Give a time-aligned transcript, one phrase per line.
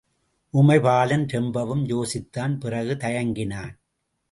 [0.53, 3.73] உமைபாலன் ரொம்பவும் யோசித்தான் பிறகு தயங்கினான்.